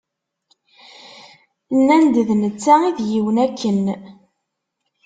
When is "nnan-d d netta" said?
1.77-2.75